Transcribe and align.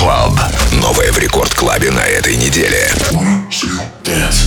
Club. 0.00 0.40
Новое 0.80 1.12
в 1.12 1.18
рекорд-клабе 1.18 1.90
на 1.90 2.00
этой 2.00 2.34
неделе. 2.34 2.90
One, 3.10 3.46
two, 3.50 3.78
dance. 4.02 4.46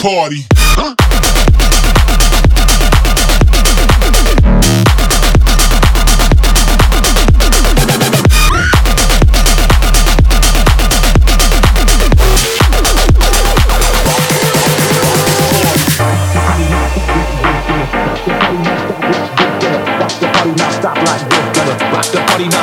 party. 0.00 0.46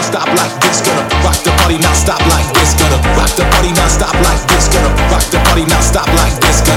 stop 0.01 0.27
like 0.27 0.59
this, 0.61 0.81
gonna 0.81 1.01
rock 1.23 1.43
the 1.43 1.51
party, 1.57 1.77
not 1.77 1.95
stop 1.95 2.19
like 2.27 2.53
this, 2.53 2.73
gonna 2.73 2.97
rock 3.15 3.29
the 3.35 3.43
party, 3.51 3.71
not 3.73 3.91
stop 3.91 4.13
like 4.23 4.46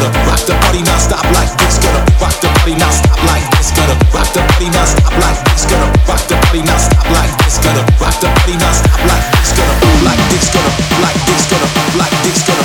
gonna 0.00 0.26
rock 0.26 0.41
the 0.47 0.55
party 0.64 0.82
now, 0.82 0.99
stop 0.99 1.25
like 1.37 1.52
this. 1.61 1.79
Gonna 1.79 2.00
rock 2.20 2.35
the 2.41 2.49
party 2.49 2.75
now, 2.75 2.91
stop 2.91 3.20
like 3.29 3.44
this. 3.52 3.70
Gonna 3.76 3.94
rock 4.12 4.29
the 4.32 4.41
party 4.41 4.69
now, 4.73 4.85
stop 4.85 5.12
like 5.20 5.41
this. 5.44 5.64
Gonna 5.69 5.87
rock 6.08 6.23
the 6.29 6.37
party 6.41 6.62
now, 6.62 6.79
stop 6.79 7.06
like 7.12 7.32
this. 7.44 7.58
Gonna 7.61 7.82
rock 8.00 8.17
the 8.20 8.29
party 8.32 8.56
now, 8.56 8.73
stop 8.73 9.00
like 9.05 9.26
this. 9.37 9.52
Gonna 9.52 10.05
like 10.05 10.23
this. 10.32 10.47
Gonna 10.49 10.73
like 11.05 11.20
this. 11.29 11.43
Gonna 11.50 11.99
like 12.00 12.17
this. 12.25 12.41
Gonna 12.49 12.60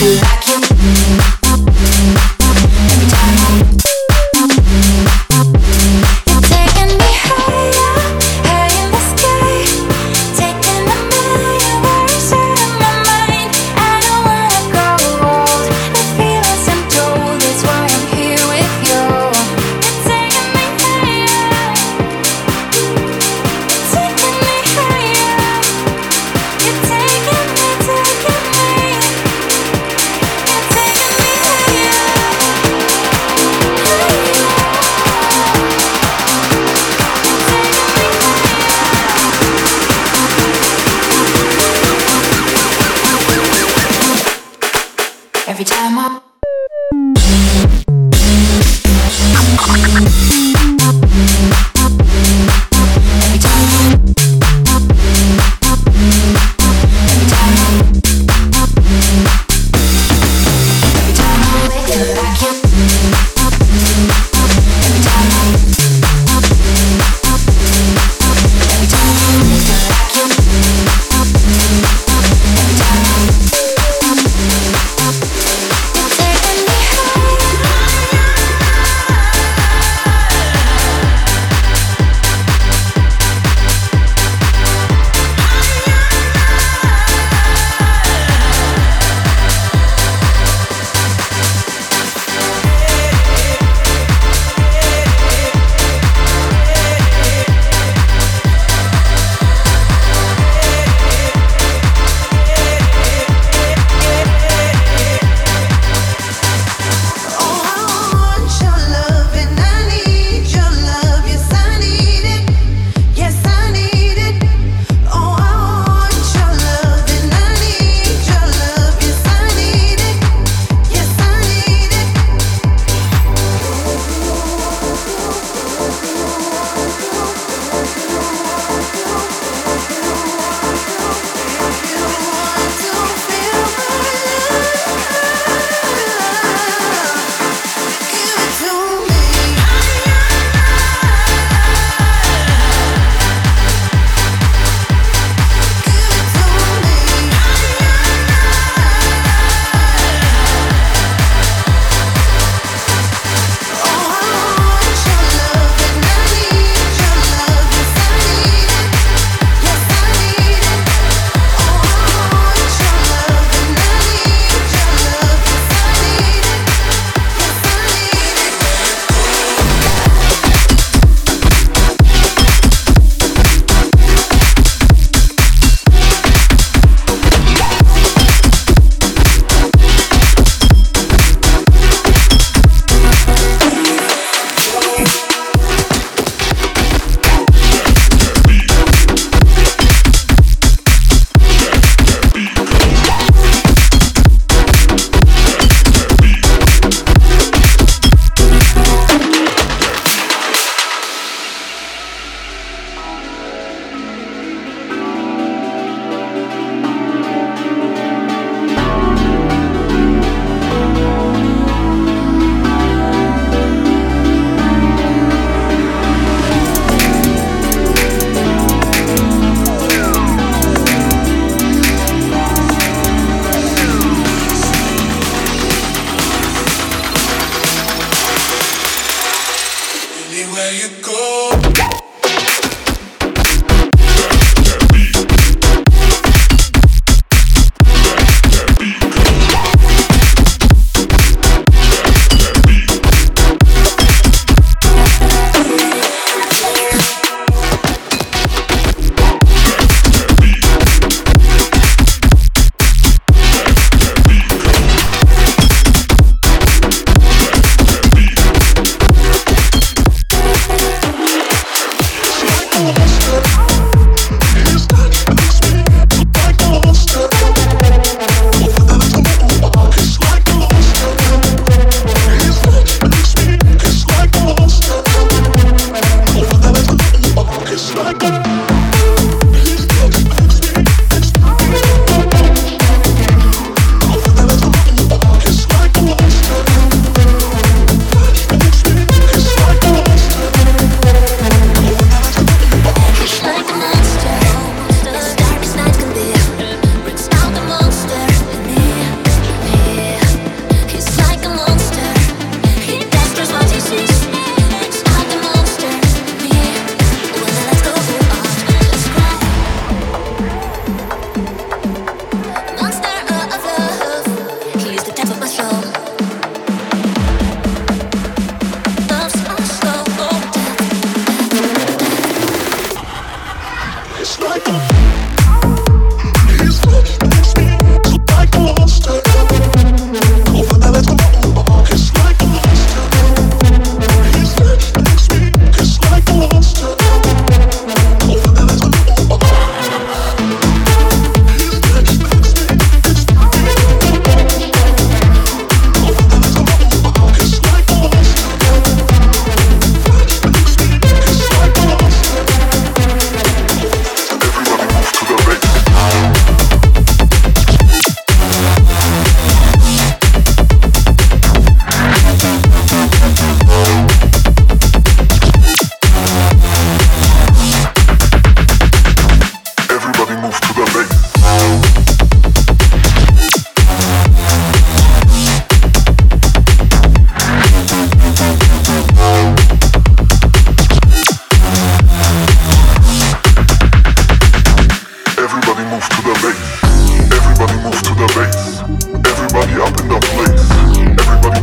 like 0.00 0.47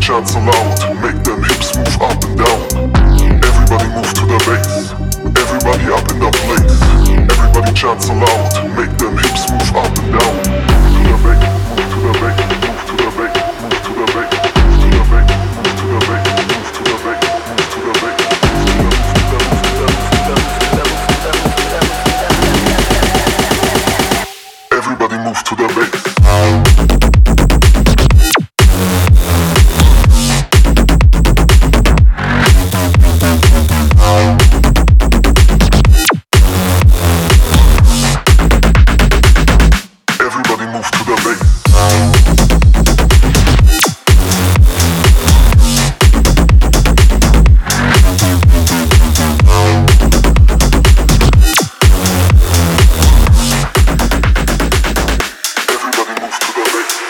shout 0.06 0.28
so 0.28 0.38
loud, 0.38 1.02
make 1.02 1.24
them 1.24 1.42
hips 1.42 1.76
move 1.76 2.00
up 2.00 2.24
and 2.26 2.38
down. 2.38 2.62
Everybody 3.44 3.88
move 3.90 4.14
to 4.14 4.26
the 4.28 4.38
bass, 4.46 4.92
everybody 5.42 5.86
up 5.92 6.08
in 6.12 6.20
the 6.20 6.30
place. 6.46 6.80
Everybody 7.40 7.76
shout 7.76 8.04
so 8.04 8.14
loud, 8.14 8.78
make 8.78 8.96
them 9.00 9.18
hips 9.18 9.50
move 9.50 9.76
up 9.76 9.98
and 9.98 10.12
down. 10.14 10.44
To 10.94 11.02
the 11.10 11.18
bass, 11.24 11.42
move 11.72 11.90
to 11.90 12.00
the 12.06 12.14
bass. 12.22 12.65